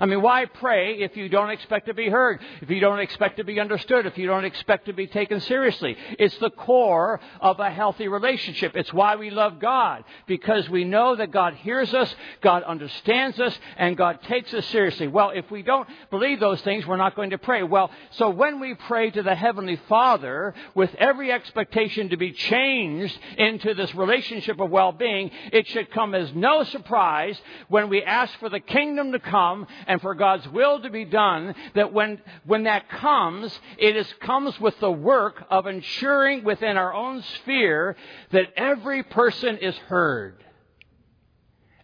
I 0.00 0.06
mean, 0.06 0.22
why 0.22 0.46
pray 0.46 0.94
if 0.94 1.16
you 1.16 1.28
don't 1.28 1.50
expect 1.50 1.86
to 1.86 1.94
be 1.94 2.08
heard, 2.08 2.40
if 2.62 2.70
you 2.70 2.80
don't 2.80 3.00
expect 3.00 3.36
to 3.36 3.44
be 3.44 3.60
understood, 3.60 4.06
if 4.06 4.16
you 4.16 4.26
don't 4.26 4.46
expect 4.46 4.86
to 4.86 4.94
be 4.94 5.06
taken 5.06 5.40
seriously? 5.40 5.96
It's 6.18 6.36
the 6.38 6.50
core 6.50 7.20
of 7.40 7.60
a 7.60 7.70
healthy 7.70 8.08
relationship. 8.08 8.76
It's 8.76 8.92
why 8.92 9.16
we 9.16 9.28
love 9.30 9.60
God, 9.60 10.04
because 10.26 10.68
we 10.70 10.84
know 10.84 11.16
that 11.16 11.30
God 11.30 11.54
hears 11.54 11.92
us, 11.92 12.14
God 12.40 12.62
understands 12.62 13.38
us, 13.38 13.56
and 13.76 13.96
God 13.96 14.22
takes 14.22 14.54
us 14.54 14.64
seriously. 14.66 15.06
Well, 15.06 15.30
if 15.30 15.50
we 15.50 15.62
don't 15.62 15.86
believe 16.10 16.40
those 16.40 16.62
things, 16.62 16.86
we're 16.86 16.96
not 16.96 17.14
going 17.14 17.30
to 17.30 17.38
pray. 17.38 17.62
Well, 17.62 17.90
so 18.12 18.30
when 18.30 18.58
we 18.58 18.74
pray 18.74 19.10
to 19.10 19.22
the 19.22 19.34
Heavenly 19.34 19.78
Father 19.88 20.54
with 20.74 20.94
every 20.94 21.30
expectation 21.30 22.08
to 22.08 22.16
be 22.16 22.32
changed 22.32 23.18
into 23.36 23.74
this 23.74 23.94
relationship 23.94 24.58
of 24.60 24.70
well-being, 24.70 25.30
it 25.52 25.68
should 25.68 25.90
come 25.90 26.14
as 26.14 26.32
no 26.34 26.64
surprise 26.64 27.38
when 27.68 27.90
we 27.90 28.02
ask 28.02 28.38
for 28.38 28.48
the 28.48 28.60
kingdom 28.60 29.12
to 29.12 29.18
come 29.18 29.66
and 29.90 30.00
for 30.00 30.14
God's 30.14 30.46
will 30.50 30.80
to 30.82 30.88
be 30.88 31.04
done, 31.04 31.52
that 31.74 31.92
when, 31.92 32.20
when 32.46 32.62
that 32.62 32.88
comes, 32.88 33.58
it 33.76 33.96
is, 33.96 34.06
comes 34.20 34.58
with 34.60 34.78
the 34.78 34.90
work 34.90 35.44
of 35.50 35.66
ensuring 35.66 36.44
within 36.44 36.76
our 36.76 36.94
own 36.94 37.24
sphere 37.34 37.96
that 38.30 38.52
every 38.56 39.02
person 39.02 39.58
is 39.58 39.74
heard. 39.88 40.44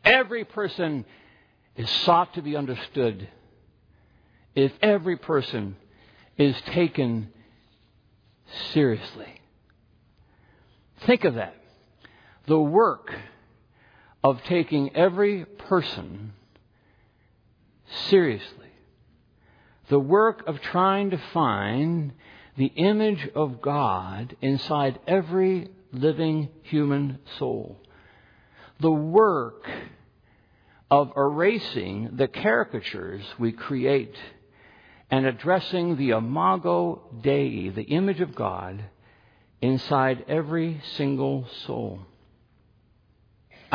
Every 0.04 0.44
person 0.44 1.04
is 1.74 1.90
sought 2.04 2.32
to 2.34 2.42
be 2.42 2.56
understood. 2.56 3.28
If 4.54 4.70
every 4.80 5.16
person 5.16 5.74
is 6.38 6.54
taken 6.66 7.32
seriously. 8.72 9.40
Think 11.06 11.24
of 11.24 11.34
that. 11.34 11.56
The 12.46 12.60
work 12.60 13.12
of 14.22 14.40
taking 14.44 14.94
every 14.94 15.44
person 15.44 16.34
seriously 18.08 18.66
the 19.88 19.98
work 19.98 20.46
of 20.46 20.60
trying 20.60 21.10
to 21.10 21.18
find 21.32 22.12
the 22.56 22.66
image 22.66 23.28
of 23.34 23.60
God 23.60 24.36
inside 24.40 24.98
every 25.06 25.68
living 25.92 26.48
human 26.62 27.18
soul. 27.38 27.78
The 28.80 28.90
work 28.90 29.68
of 30.90 31.12
erasing 31.16 32.16
the 32.16 32.28
caricatures 32.28 33.22
we 33.38 33.52
create 33.52 34.16
and 35.10 35.24
addressing 35.24 35.96
the 35.96 36.10
imago 36.10 37.02
Dei, 37.22 37.68
the 37.68 37.82
image 37.82 38.20
of 38.20 38.34
God, 38.34 38.84
inside 39.60 40.24
every 40.28 40.80
single 40.96 41.46
soul. 41.66 42.00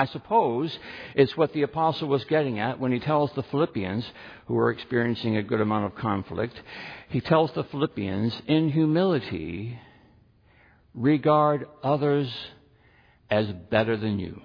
I 0.01 0.05
suppose 0.08 0.75
it's 1.13 1.38
what 1.38 1.53
the 1.53 1.62
apostle 1.62 2.08
was 2.08 2.24
getting 2.24 2.58
at 2.58 2.79
when 2.79 2.91
he 2.91 3.00
tells 3.00 3.31
the 3.34 3.43
Philippians, 3.43 4.03
who 4.48 4.58
are 4.58 4.72
experiencing 4.72 5.38
a 5.38 5.43
good 5.43 5.62
amount 5.62 5.86
of 5.86 5.93
conflict, 5.93 6.60
he 7.10 7.22
tells 7.22 7.51
the 7.51 7.65
Philippians, 7.65 8.34
in 8.48 8.70
humility, 8.70 9.77
regard 10.96 11.67
others 11.84 12.27
as 13.29 13.46
better 13.70 13.96
than 13.96 14.17
you. 14.17 14.41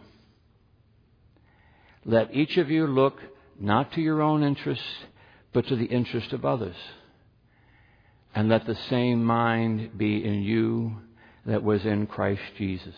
Let 2.04 2.34
each 2.34 2.58
of 2.58 2.70
you 2.70 2.86
look 2.86 3.18
not 3.58 3.92
to 3.92 4.02
your 4.02 4.20
own 4.20 4.42
interests, 4.42 4.84
but 5.54 5.66
to 5.68 5.76
the 5.76 5.86
interest 5.86 6.34
of 6.34 6.44
others. 6.44 6.76
And 8.34 8.50
let 8.50 8.66
the 8.66 8.76
same 8.90 9.24
mind 9.24 9.96
be 9.96 10.22
in 10.22 10.42
you 10.42 10.98
that 11.46 11.62
was 11.62 11.86
in 11.86 12.06
Christ 12.06 12.42
Jesus. 12.58 12.94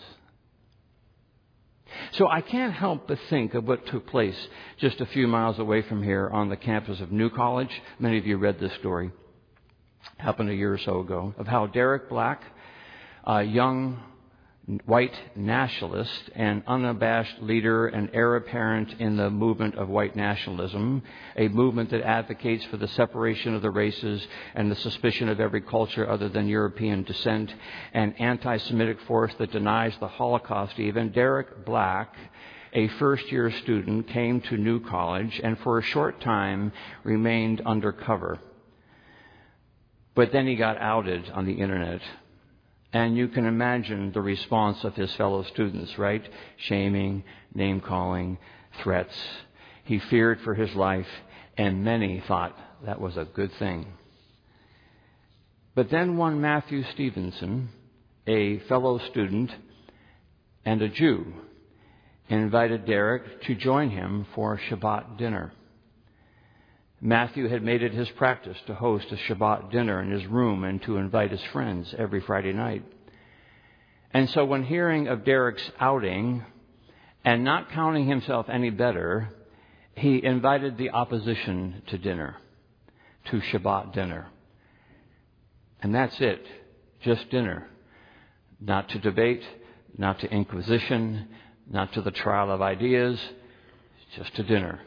So 2.13 2.27
I 2.27 2.41
can't 2.41 2.73
help 2.73 3.07
but 3.07 3.19
think 3.29 3.53
of 3.53 3.67
what 3.67 3.85
took 3.87 4.07
place 4.07 4.37
just 4.77 5.01
a 5.01 5.05
few 5.07 5.27
miles 5.27 5.59
away 5.59 5.81
from 5.81 6.03
here 6.03 6.29
on 6.29 6.49
the 6.49 6.57
campus 6.57 6.99
of 6.99 7.11
New 7.11 7.29
College. 7.29 7.71
Many 7.99 8.17
of 8.17 8.25
you 8.25 8.37
read 8.37 8.59
this 8.59 8.73
story. 8.79 9.11
Happened 10.17 10.49
a 10.49 10.55
year 10.55 10.73
or 10.73 10.77
so 10.77 10.99
ago 10.99 11.33
of 11.37 11.47
how 11.47 11.67
Derek 11.67 12.09
Black, 12.09 12.41
a 13.25 13.43
young 13.43 14.01
white 14.85 15.15
nationalist 15.35 16.29
and 16.35 16.61
unabashed 16.67 17.41
leader 17.41 17.87
and 17.87 18.09
heir 18.13 18.35
apparent 18.35 18.93
in 18.99 19.17
the 19.17 19.29
movement 19.29 19.75
of 19.75 19.89
white 19.89 20.15
nationalism, 20.15 21.01
a 21.35 21.47
movement 21.47 21.89
that 21.89 22.01
advocates 22.01 22.63
for 22.65 22.77
the 22.77 22.87
separation 22.89 23.55
of 23.55 23.63
the 23.63 23.71
races 23.71 24.25
and 24.53 24.69
the 24.69 24.75
suspicion 24.75 25.27
of 25.27 25.39
every 25.39 25.61
culture 25.61 26.07
other 26.07 26.29
than 26.29 26.47
European 26.47 27.03
descent, 27.03 27.51
an 27.93 28.13
anti 28.19 28.57
Semitic 28.57 28.99
force 29.01 29.33
that 29.39 29.51
denies 29.51 29.95
the 29.99 30.07
Holocaust 30.07 30.79
even. 30.79 31.11
Derek 31.11 31.65
Black, 31.65 32.13
a 32.73 32.87
first 32.99 33.31
year 33.31 33.49
student, 33.49 34.07
came 34.09 34.39
to 34.41 34.57
New 34.57 34.79
College 34.81 35.41
and 35.43 35.57
for 35.59 35.79
a 35.79 35.83
short 35.83 36.21
time 36.21 36.71
remained 37.03 37.61
undercover. 37.65 38.37
But 40.13 40.31
then 40.31 40.45
he 40.45 40.55
got 40.55 40.77
outed 40.77 41.29
on 41.31 41.45
the 41.45 41.53
internet 41.53 42.01
and 42.91 43.15
you 43.15 43.27
can 43.27 43.45
imagine 43.45 44.11
the 44.11 44.21
response 44.21 44.83
of 44.83 44.95
his 44.95 45.13
fellow 45.15 45.43
students, 45.43 45.97
right? 45.97 46.27
Shaming, 46.57 47.23
name 47.53 47.81
calling, 47.81 48.37
threats. 48.81 49.15
He 49.83 49.99
feared 49.99 50.41
for 50.41 50.55
his 50.55 50.73
life, 50.75 51.07
and 51.57 51.83
many 51.83 52.23
thought 52.27 52.57
that 52.85 52.99
was 52.99 53.17
a 53.17 53.25
good 53.25 53.51
thing. 53.53 53.85
But 55.75 55.89
then 55.91 56.17
one 56.17 56.41
Matthew 56.41 56.83
Stevenson, 56.93 57.69
a 58.25 58.59
fellow 58.59 58.97
student 59.09 59.51
and 60.65 60.81
a 60.81 60.89
Jew, 60.89 61.33
invited 62.27 62.85
Derek 62.85 63.43
to 63.43 63.55
join 63.55 63.89
him 63.89 64.25
for 64.35 64.59
Shabbat 64.69 65.17
dinner. 65.17 65.51
Matthew 67.01 67.47
had 67.47 67.63
made 67.63 67.81
it 67.81 67.93
his 67.93 68.09
practice 68.11 68.57
to 68.67 68.73
host 68.73 69.07
a 69.11 69.15
Shabbat 69.15 69.71
dinner 69.71 70.01
in 70.01 70.11
his 70.11 70.25
room 70.25 70.63
and 70.65 70.81
to 70.83 70.97
invite 70.97 71.31
his 71.31 71.43
friends 71.53 71.93
every 71.97 72.19
Friday 72.19 72.51
night. 72.51 72.83
And 74.13 74.29
so 74.31 74.43
when 74.43 74.63
hearing 74.63 75.07
of 75.07 75.23
Derek's 75.23 75.71
outing 75.79 76.43
and 77.23 77.43
not 77.43 77.71
counting 77.71 78.07
himself 78.07 78.47
any 78.49 78.69
better, 78.69 79.29
he 79.95 80.23
invited 80.23 80.77
the 80.77 80.89
opposition 80.89 81.83
to 81.87 81.97
dinner, 81.97 82.37
to 83.25 83.39
Shabbat 83.39 83.93
dinner. 83.93 84.27
And 85.81 85.95
that's 85.95 86.19
it. 86.19 86.45
Just 87.01 87.29
dinner. 87.29 87.67
Not 88.59 88.89
to 88.89 88.99
debate, 88.99 89.43
not 89.97 90.19
to 90.19 90.29
inquisition, 90.29 91.29
not 91.69 91.93
to 91.93 92.01
the 92.01 92.11
trial 92.11 92.51
of 92.51 92.61
ideas, 92.61 93.17
just 94.17 94.35
to 94.35 94.43
dinner. 94.43 94.81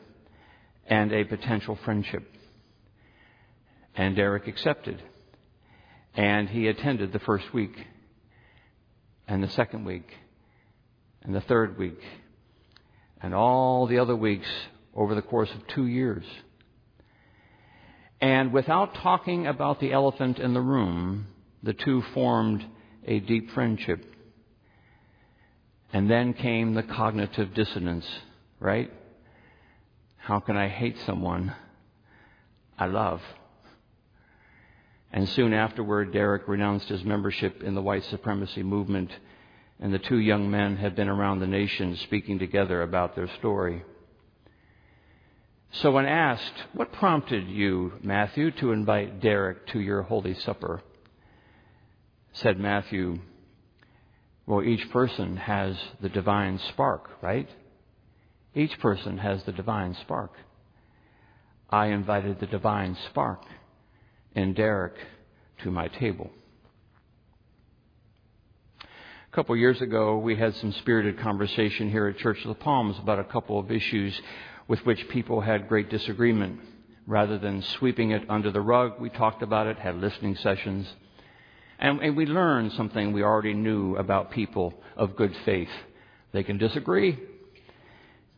And 0.92 1.10
a 1.10 1.24
potential 1.24 1.78
friendship. 1.86 2.22
And 3.94 4.14
Derek 4.14 4.46
accepted. 4.46 5.02
And 6.14 6.50
he 6.50 6.68
attended 6.68 7.14
the 7.14 7.18
first 7.18 7.54
week, 7.54 7.74
and 9.26 9.42
the 9.42 9.48
second 9.48 9.86
week, 9.86 10.06
and 11.22 11.34
the 11.34 11.40
third 11.40 11.78
week, 11.78 11.98
and 13.22 13.34
all 13.34 13.86
the 13.86 14.00
other 14.00 14.14
weeks 14.14 14.50
over 14.94 15.14
the 15.14 15.22
course 15.22 15.50
of 15.54 15.66
two 15.68 15.86
years. 15.86 16.24
And 18.20 18.52
without 18.52 18.94
talking 18.96 19.46
about 19.46 19.80
the 19.80 19.92
elephant 19.92 20.38
in 20.38 20.52
the 20.52 20.60
room, 20.60 21.26
the 21.62 21.72
two 21.72 22.02
formed 22.12 22.66
a 23.06 23.18
deep 23.20 23.50
friendship. 23.52 24.04
And 25.90 26.10
then 26.10 26.34
came 26.34 26.74
the 26.74 26.82
cognitive 26.82 27.54
dissonance, 27.54 28.06
right? 28.60 28.90
How 30.22 30.38
can 30.38 30.56
I 30.56 30.68
hate 30.68 30.96
someone 31.00 31.52
I 32.78 32.86
love? 32.86 33.20
And 35.12 35.28
soon 35.28 35.52
afterward, 35.52 36.12
Derek 36.12 36.46
renounced 36.46 36.88
his 36.88 37.02
membership 37.02 37.60
in 37.60 37.74
the 37.74 37.82
white 37.82 38.04
supremacy 38.04 38.62
movement, 38.62 39.10
and 39.80 39.92
the 39.92 39.98
two 39.98 40.18
young 40.18 40.48
men 40.48 40.76
have 40.76 40.94
been 40.94 41.08
around 41.08 41.40
the 41.40 41.48
nation 41.48 41.96
speaking 41.96 42.38
together 42.38 42.82
about 42.82 43.16
their 43.16 43.26
story. 43.38 43.82
So, 45.72 45.90
when 45.90 46.06
asked, 46.06 46.54
What 46.72 46.92
prompted 46.92 47.48
you, 47.48 47.94
Matthew, 48.00 48.52
to 48.52 48.70
invite 48.70 49.20
Derek 49.20 49.66
to 49.68 49.80
your 49.80 50.02
Holy 50.02 50.34
Supper? 50.34 50.82
said 52.32 52.60
Matthew, 52.60 53.18
Well, 54.46 54.62
each 54.62 54.88
person 54.92 55.36
has 55.36 55.76
the 56.00 56.08
divine 56.08 56.60
spark, 56.60 57.10
right? 57.20 57.48
Each 58.54 58.78
person 58.80 59.18
has 59.18 59.42
the 59.44 59.52
divine 59.52 59.94
spark. 60.02 60.32
I 61.70 61.86
invited 61.86 62.38
the 62.38 62.46
divine 62.46 62.96
spark 63.08 63.42
in 64.34 64.52
Derek 64.52 64.94
to 65.62 65.70
my 65.70 65.88
table. 65.88 66.30
A 68.82 69.34
couple 69.34 69.56
years 69.56 69.80
ago, 69.80 70.18
we 70.18 70.36
had 70.36 70.54
some 70.56 70.72
spirited 70.72 71.18
conversation 71.18 71.90
here 71.90 72.06
at 72.08 72.18
Church 72.18 72.38
of 72.42 72.48
the 72.48 72.62
Palms 72.62 72.98
about 72.98 73.18
a 73.18 73.24
couple 73.24 73.58
of 73.58 73.70
issues 73.70 74.20
with 74.68 74.84
which 74.84 75.08
people 75.08 75.40
had 75.40 75.68
great 75.68 75.88
disagreement. 75.88 76.60
Rather 77.06 77.38
than 77.38 77.62
sweeping 77.62 78.10
it 78.10 78.28
under 78.28 78.50
the 78.50 78.60
rug, 78.60 79.00
we 79.00 79.08
talked 79.08 79.42
about 79.42 79.66
it, 79.66 79.78
had 79.78 79.96
listening 79.96 80.36
sessions, 80.36 80.86
and, 81.78 82.00
and 82.00 82.16
we 82.16 82.26
learned 82.26 82.72
something 82.72 83.12
we 83.12 83.22
already 83.22 83.54
knew 83.54 83.96
about 83.96 84.30
people 84.30 84.74
of 84.96 85.16
good 85.16 85.34
faith. 85.44 85.70
They 86.32 86.44
can 86.44 86.58
disagree. 86.58 87.18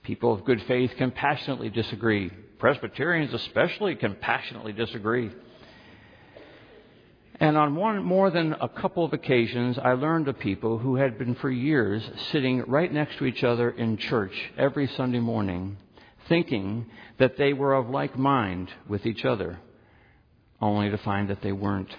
People 0.05 0.35
of 0.35 0.45
good 0.45 0.63
faith 0.65 0.93
can 0.99 1.11
passionately 1.11 1.71
disagree. 1.71 2.31
Presbyterians 2.59 3.33
especially 3.33 3.97
can 3.97 4.15
passionately 4.15 4.73
disagree. 4.73 5.31
And 7.41 7.57
on 7.57 7.75
one 7.75 8.05
more 8.05 8.31
than 8.31 8.53
a 8.61 8.69
couple 8.69 9.05
of 9.05 9.15
occasions, 9.15 9.79
I 9.79 9.95
learned 9.95 10.29
of 10.29 10.39
people 10.39 10.79
who 10.79 10.97
had 10.97 11.19
been 11.19 11.35
for 11.35 11.51
years 11.51 12.03
sitting 12.31 12.63
right 12.67 12.93
next 12.93 13.17
to 13.19 13.25
each 13.25 13.43
other 13.43 13.71
in 13.71 13.97
church 13.97 14.53
every 14.59 14.87
Sunday 14.89 15.21
morning, 15.21 15.79
thinking 16.29 16.87
that 17.19 17.39
they 17.39 17.55
were 17.55 17.73
of 17.73 17.89
like 17.89 18.17
mind 18.17 18.71
with 18.87 19.07
each 19.07 19.25
other, 19.25 19.59
only 20.61 20.91
to 20.91 20.99
find 20.99 21.31
that 21.31 21.41
they 21.41 21.53
weren't. 21.53 21.95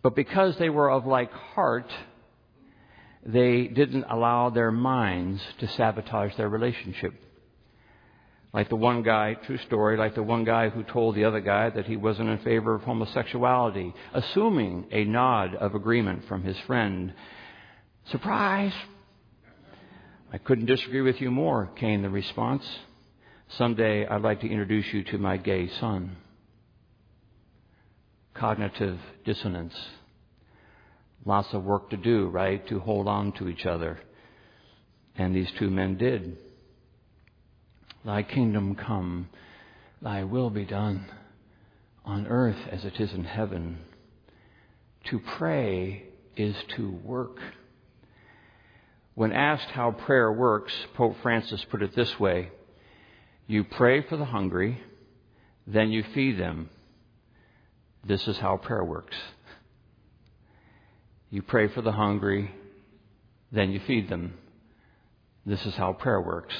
But 0.00 0.14
because 0.14 0.56
they 0.58 0.70
were 0.70 0.90
of 0.90 1.06
like 1.06 1.32
heart, 1.32 1.92
they 3.26 3.66
didn't 3.66 4.04
allow 4.04 4.50
their 4.50 4.70
minds 4.70 5.40
to 5.58 5.68
sabotage 5.68 6.36
their 6.36 6.48
relationship. 6.48 7.14
Like 8.52 8.68
the 8.68 8.76
one 8.76 9.02
guy, 9.02 9.34
true 9.34 9.58
story, 9.58 9.96
like 9.96 10.14
the 10.14 10.22
one 10.22 10.44
guy 10.44 10.68
who 10.68 10.84
told 10.84 11.16
the 11.16 11.24
other 11.24 11.40
guy 11.40 11.70
that 11.70 11.86
he 11.86 11.96
wasn't 11.96 12.28
in 12.28 12.38
favor 12.38 12.74
of 12.74 12.82
homosexuality, 12.82 13.92
assuming 14.12 14.86
a 14.92 15.04
nod 15.04 15.56
of 15.56 15.74
agreement 15.74 16.28
from 16.28 16.44
his 16.44 16.56
friend. 16.60 17.12
Surprise! 18.10 18.74
I 20.32 20.38
couldn't 20.38 20.66
disagree 20.66 21.00
with 21.00 21.20
you 21.20 21.30
more, 21.30 21.66
came 21.76 22.02
the 22.02 22.10
response. 22.10 22.64
Someday 23.56 24.06
I'd 24.06 24.22
like 24.22 24.40
to 24.42 24.48
introduce 24.48 24.86
you 24.92 25.02
to 25.04 25.18
my 25.18 25.36
gay 25.36 25.68
son. 25.80 26.16
Cognitive 28.34 28.98
dissonance. 29.24 29.74
Lots 31.26 31.52
of 31.54 31.64
work 31.64 31.90
to 31.90 31.96
do, 31.96 32.28
right, 32.28 32.66
to 32.68 32.80
hold 32.80 33.08
on 33.08 33.32
to 33.32 33.48
each 33.48 33.66
other. 33.66 33.98
And 35.16 35.34
these 35.34 35.50
two 35.58 35.70
men 35.70 35.96
did. 35.96 36.36
Thy 38.04 38.22
kingdom 38.22 38.74
come, 38.74 39.28
thy 40.02 40.24
will 40.24 40.50
be 40.50 40.64
done 40.64 41.06
on 42.04 42.26
earth 42.26 42.58
as 42.70 42.84
it 42.84 43.00
is 43.00 43.12
in 43.12 43.24
heaven. 43.24 43.78
To 45.06 45.18
pray 45.18 46.04
is 46.36 46.56
to 46.76 46.90
work. 46.90 47.38
When 49.14 49.32
asked 49.32 49.68
how 49.68 49.92
prayer 49.92 50.30
works, 50.30 50.72
Pope 50.94 51.16
Francis 51.22 51.64
put 51.70 51.82
it 51.82 51.94
this 51.94 52.18
way 52.18 52.50
You 53.46 53.64
pray 53.64 54.02
for 54.02 54.16
the 54.16 54.24
hungry, 54.24 54.82
then 55.66 55.90
you 55.90 56.04
feed 56.14 56.38
them. 56.38 56.68
This 58.06 58.26
is 58.28 58.36
how 58.36 58.58
prayer 58.58 58.84
works. 58.84 59.16
You 61.34 61.42
pray 61.42 61.66
for 61.66 61.82
the 61.82 61.90
hungry, 61.90 62.54
then 63.50 63.72
you 63.72 63.80
feed 63.88 64.08
them. 64.08 64.34
This 65.44 65.66
is 65.66 65.74
how 65.74 65.92
prayer 65.92 66.20
works. 66.20 66.54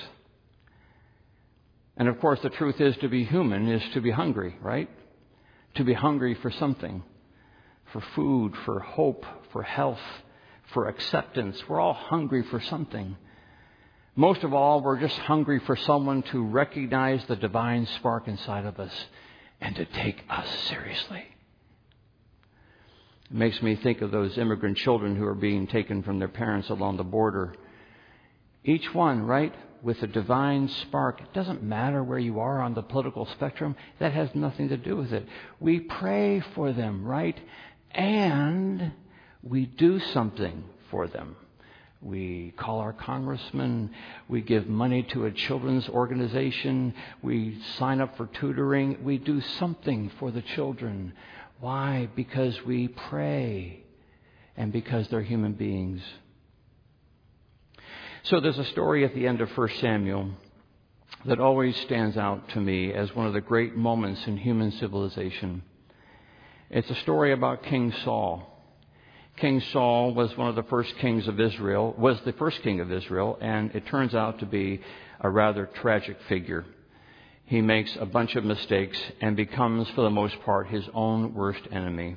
And 1.97 2.09
of 2.09 2.19
course, 2.19 2.41
the 2.43 2.51
truth 2.51 2.81
is 2.81 2.97
to 2.97 3.09
be 3.09 3.23
human 3.23 3.69
is 3.69 3.85
to 3.93 4.01
be 4.01 4.11
hungry, 4.11 4.57
right? 4.61 4.91
To 5.77 5.85
be 5.85 5.93
hungry 5.93 6.35
for 6.35 6.51
something. 6.51 7.05
For 7.93 8.03
food, 8.17 8.55
for 8.65 8.81
hope, 8.81 9.25
for 9.53 9.63
health, 9.63 10.01
for 10.73 10.89
acceptance. 10.89 11.57
We're 11.69 11.79
all 11.79 11.95
hungry 11.95 12.43
for 12.43 12.61
something. 12.61 13.17
Most 14.17 14.43
of 14.43 14.53
all, 14.53 14.81
we're 14.81 14.99
just 14.99 15.19
hungry 15.19 15.61
for 15.61 15.77
someone 15.77 16.25
to 16.33 16.43
recognize 16.43 17.25
the 17.27 17.37
divine 17.37 17.87
spark 17.87 18.27
inside 18.27 18.65
of 18.65 18.81
us 18.81 19.07
and 19.61 19.77
to 19.77 19.85
take 19.85 20.25
us 20.29 20.49
seriously. 20.69 21.23
It 23.31 23.37
makes 23.37 23.63
me 23.63 23.77
think 23.77 24.03
of 24.03 24.11
those 24.11 24.39
immigrant 24.39 24.77
children 24.77 25.17
who 25.17 25.27
are 25.27 25.35
being 25.35 25.67
taken 25.67 26.03
from 26.03 26.19
their 26.19 26.29
parents 26.29 26.69
along 26.69 26.97
the 26.97 27.05
border. 27.05 27.55
Each 28.65 28.93
one, 28.95 29.23
right? 29.23 29.55
with 29.85 30.03
a 30.03 30.07
divine 30.07 30.67
spark. 30.69 31.21
It 31.21 31.33
doesn't 31.35 31.63
matter 31.63 32.03
where 32.03 32.19
you 32.19 32.41
are 32.41 32.61
on 32.61 32.75
the 32.75 32.83
political 32.83 33.27
spectrum, 33.27 33.77
that 34.01 34.13
has 34.13 34.35
nothing 34.35 34.71
to 34.71 34.79
do 34.79 34.97
with 34.97 35.13
it. 35.13 35.29
We 35.61 35.79
pray 35.79 36.43
for 36.55 36.73
them, 36.73 37.05
right? 37.05 37.39
And 37.91 38.93
we 39.43 39.67
do 39.67 40.01
something 40.01 40.65
for 40.91 41.07
them. 41.07 41.37
We 42.01 42.53
call 42.57 42.81
our 42.81 42.93
congressman. 42.93 43.91
We 44.29 44.41
give 44.41 44.67
money 44.67 45.03
to 45.13 45.27
a 45.27 45.31
children's 45.31 45.89
organization. 45.89 46.95
We 47.23 47.59
sign 47.79 48.01
up 48.01 48.17
for 48.17 48.27
tutoring. 48.27 49.05
We 49.05 49.19
do 49.19 49.41
something 49.41 50.11
for 50.19 50.31
the 50.31 50.43
children. 50.43 51.13
Why? 51.65 52.11
Because 52.15 52.55
we 52.67 52.89
pray 52.89 53.85
and 54.55 54.71
because 54.71 55.09
they're 55.09 55.23
human 55.23 55.55
beings. 55.55 56.03
So 58.25 58.41
there's 58.41 58.59
a 58.59 58.67
story 58.67 59.03
at 59.03 59.15
the 59.15 59.27
end 59.27 59.41
of 59.41 59.49
1 59.57 59.69
Samuel 59.81 60.33
that 61.25 61.41
always 61.41 61.75
stands 61.87 62.19
out 62.19 62.51
to 62.51 62.61
me 62.61 62.93
as 62.93 63.15
one 63.15 63.27
of 63.27 63.33
the 63.33 63.41
great 63.41 63.75
moments 63.75 64.21
in 64.27 64.37
human 64.37 64.73
civilization. 64.73 65.63
It's 66.69 66.91
a 66.91 66.97
story 66.97 67.33
about 67.33 67.63
King 67.63 67.95
Saul. 68.05 68.63
King 69.39 69.63
Saul 69.73 70.13
was 70.13 70.37
one 70.37 70.51
of 70.51 70.57
the 70.57 70.65
first 70.65 70.95
kings 70.99 71.27
of 71.29 71.41
Israel, 71.41 71.95
was 71.97 72.21
the 72.27 72.35
first 72.35 72.61
king 72.61 72.81
of 72.81 72.93
Israel, 72.93 73.39
and 73.41 73.75
it 73.75 73.87
turns 73.87 74.15
out 74.15 74.41
to 74.41 74.45
be 74.45 74.83
a 75.19 75.31
rather 75.31 75.65
tragic 75.81 76.19
figure. 76.29 76.67
He 77.47 77.61
makes 77.61 77.97
a 78.01 78.07
bunch 78.07 78.37
of 78.37 78.45
mistakes 78.45 78.99
and 79.21 79.37
becomes, 79.37 79.89
for 79.91 80.03
the 80.03 80.11
most 80.11 80.41
part, 80.43 80.69
his 80.69 80.85
own 80.95 81.35
worst 81.35 81.63
enemy. 81.71 82.17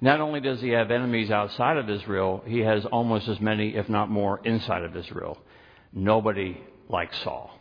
Not 0.00 0.20
only 0.20 0.40
does 0.40 0.60
he 0.60 0.70
have 0.70 0.90
enemies 0.90 1.30
outside 1.30 1.76
of 1.76 1.90
Israel, 1.90 2.42
he 2.46 2.60
has 2.60 2.84
almost 2.86 3.28
as 3.28 3.40
many, 3.40 3.74
if 3.74 3.88
not 3.88 4.10
more, 4.10 4.40
inside 4.44 4.82
of 4.82 4.96
Israel. 4.96 5.38
Nobody 5.92 6.60
likes 6.88 7.18
Saul. 7.22 7.58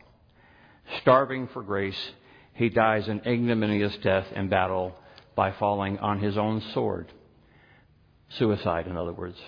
Starving 1.02 1.48
for 1.48 1.64
grace, 1.64 2.12
he 2.54 2.70
dies 2.70 3.08
an 3.08 3.22
ignominious 3.26 3.96
death 3.98 4.28
in 4.36 4.50
battle 4.50 4.96
by 5.36 5.52
falling 5.54 5.98
on 6.00 6.20
his 6.20 6.38
own 6.38 6.62
sword. 6.74 7.12
Suicide, 8.30 8.88
in 8.88 8.98
other 8.98 9.14
words. 9.14 9.40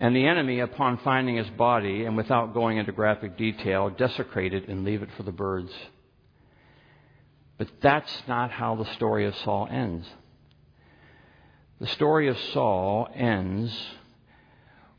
And 0.00 0.16
the 0.16 0.26
enemy, 0.26 0.60
upon 0.60 0.96
finding 0.98 1.36
his 1.36 1.50
body, 1.50 2.06
and 2.06 2.16
without 2.16 2.54
going 2.54 2.78
into 2.78 2.90
graphic 2.90 3.36
detail, 3.36 3.90
desecrate 3.90 4.54
it 4.54 4.66
and 4.66 4.82
leave 4.82 5.02
it 5.02 5.10
for 5.16 5.22
the 5.24 5.30
birds. 5.30 5.70
But 7.58 7.68
that's 7.82 8.22
not 8.26 8.50
how 8.50 8.76
the 8.76 8.90
story 8.94 9.26
of 9.26 9.36
Saul 9.36 9.68
ends. 9.70 10.08
The 11.78 11.86
story 11.86 12.28
of 12.28 12.38
Saul 12.54 13.08
ends 13.14 13.76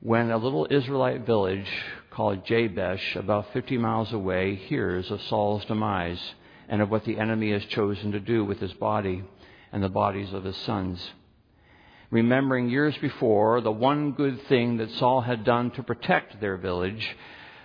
when 0.02 0.30
a 0.30 0.38
little 0.38 0.68
Israelite 0.70 1.26
village 1.26 1.70
called 2.12 2.46
Jabesh, 2.46 3.16
about 3.16 3.54
50 3.54 3.80
miles 3.80 4.14
away, 4.14 4.54
hears 4.56 5.10
of 5.10 5.22
Saul's 5.24 5.66
demise 5.66 6.22
and 6.70 6.82
of 6.82 6.92
what 6.92 7.06
the 7.06 7.18
enemy 7.18 7.52
has 7.52 7.66
chosen 7.66 8.12
to 8.12 8.20
do 8.20 8.46
with 8.46 8.60
his 8.60 8.74
body 8.74 9.24
and 9.72 9.84
the 9.84 9.90
bodies 9.90 10.34
of 10.34 10.44
his 10.44 10.58
sons. 10.58 11.12
Remembering 12.12 12.70
years 12.70 12.98
before 12.98 13.62
the 13.62 13.72
one 13.72 14.12
good 14.12 14.42
thing 14.48 14.78
that 14.78 14.92
Saul 14.92 15.22
had 15.22 15.46
done 15.46 15.72
to 15.72 15.84
protect 15.84 16.42
their 16.42 16.58
village, 16.58 17.16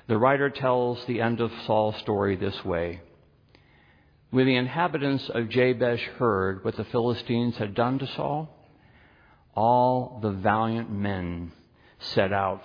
the 0.07 0.17
writer 0.17 0.51
tells 0.51 1.05
the 1.05 1.21
end 1.21 1.41
of 1.41 1.51
Saul's 1.67 1.97
story 1.97 2.37
this 2.37 2.65
way. 2.65 3.01
When 4.31 4.47
the 4.47 4.55
inhabitants 4.55 5.29
of 5.29 5.49
Jabesh 5.49 6.03
heard 6.19 6.65
what 6.65 6.77
the 6.77 6.85
Philistines 6.85 7.57
had 7.57 7.75
done 7.75 7.99
to 7.99 8.07
Saul, 8.07 8.49
all 9.57 10.21
the 10.23 10.31
valiant 10.31 10.93
men 10.93 11.51
set 11.99 12.33
out, 12.33 12.63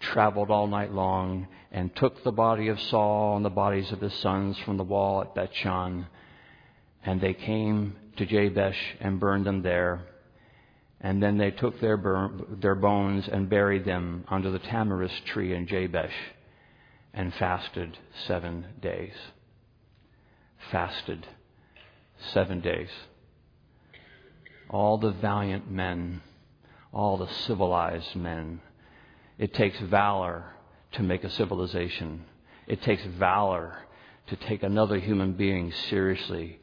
traveled 0.00 0.50
all 0.50 0.66
night 0.66 0.92
long, 0.92 1.46
and 1.70 1.94
took 1.94 2.24
the 2.24 2.32
body 2.32 2.68
of 2.68 2.80
Saul 2.80 3.36
and 3.36 3.44
the 3.44 3.50
bodies 3.50 3.92
of 3.92 4.00
his 4.00 4.14
sons 4.14 4.58
from 4.60 4.78
the 4.78 4.84
wall 4.84 5.20
at 5.20 5.34
Bethshan. 5.34 6.06
And 7.04 7.20
they 7.20 7.34
came 7.34 7.96
to 8.16 8.24
Jabesh 8.24 8.96
and 9.00 9.20
burned 9.20 9.44
them 9.44 9.60
there. 9.60 10.06
And 11.02 11.22
then 11.22 11.36
they 11.36 11.50
took 11.50 11.80
their, 11.80 12.00
their 12.48 12.76
bones 12.76 13.28
and 13.28 13.50
buried 13.50 13.84
them 13.84 14.24
under 14.28 14.50
the 14.50 14.60
tamarisk 14.60 15.24
tree 15.24 15.52
in 15.52 15.66
Jabesh 15.66 16.14
and 17.12 17.34
fasted 17.34 17.98
seven 18.26 18.66
days 18.80 19.14
fasted 20.70 21.26
seven 22.32 22.60
days. 22.60 22.88
All 24.70 24.98
the 24.98 25.10
valiant 25.10 25.70
men, 25.70 26.22
all 26.92 27.18
the 27.18 27.28
civilized 27.46 28.14
men. 28.14 28.60
It 29.38 29.54
takes 29.54 29.78
valor 29.80 30.52
to 30.92 31.02
make 31.02 31.24
a 31.24 31.30
civilization. 31.30 32.24
It 32.66 32.82
takes 32.82 33.04
valor 33.04 33.76
to 34.28 34.36
take 34.36 34.62
another 34.62 34.98
human 34.98 35.32
being 35.32 35.72
seriously, 35.90 36.60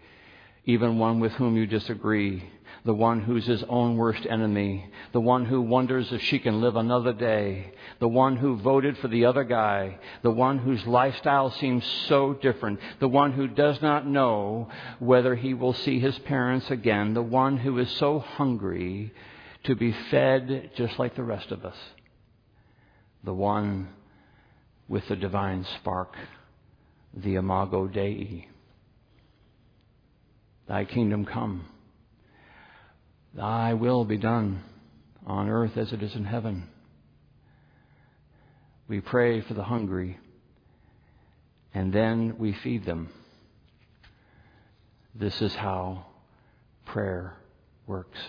even 0.66 0.98
one 0.98 1.20
with 1.20 1.34
whom 1.34 1.58
you 1.58 1.66
disagree, 1.66 2.50
the 2.90 2.94
one 2.96 3.22
who's 3.22 3.46
his 3.46 3.64
own 3.70 3.98
worst 3.98 4.26
enemy, 4.28 4.84
the 5.12 5.22
one 5.22 5.46
who 5.46 5.62
wonders 5.62 6.12
if 6.12 6.24
she 6.24 6.40
can 6.40 6.60
live 6.60 6.76
another 6.76 7.14
day, 7.14 7.72
the 8.00 8.08
one 8.08 8.36
who 8.36 8.58
voted 8.58 8.98
for 8.98 9.08
the 9.08 9.26
other 9.26 9.44
guy, 9.44 9.96
the 10.24 10.32
one 10.32 10.58
whose 10.58 10.88
lifestyle 10.88 11.52
seems 11.52 11.86
so 12.08 12.34
different, 12.34 12.80
the 13.00 13.08
one 13.08 13.32
who 13.32 13.48
does 13.48 13.80
not 13.84 14.08
know 14.08 14.68
whether 14.98 15.36
he 15.36 15.54
will 15.54 15.76
see 15.76 16.00
his 16.00 16.18
parents 16.18 16.72
again, 16.72 17.14
the 17.14 17.22
one 17.22 17.58
who 17.58 17.78
is 17.78 17.92
so 17.92 18.18
hungry 18.18 19.14
to 19.66 19.76
be 19.76 19.92
fed 20.10 20.72
just 20.76 20.98
like 20.98 21.16
the 21.16 21.22
rest 21.22 21.52
of 21.52 21.64
us, 21.66 21.78
the 23.24 23.36
one 23.36 23.88
with 24.88 25.08
the 25.10 25.16
divine 25.16 25.64
spark, 25.76 26.16
the 27.14 27.36
imago 27.36 27.86
Dei. 27.86 28.48
Thy 30.68 30.86
kingdom 30.86 31.24
come. 31.24 31.68
Thy 33.34 33.74
will 33.74 34.06
be 34.06 34.18
done 34.18 34.64
on 35.26 35.50
earth 35.50 35.78
as 35.78 35.94
it 35.94 36.02
is 36.02 36.16
in 36.16 36.26
heaven. 36.26 36.68
We 38.88 39.02
pray 39.02 39.42
for 39.42 39.54
the 39.54 39.64
hungry, 39.64 40.18
and 41.74 41.94
then 41.94 42.38
we 42.40 42.54
feed 42.54 42.86
them. 42.86 43.10
This 45.14 45.42
is 45.42 45.54
how 45.54 46.06
prayer 46.86 47.38
works. 47.86 48.20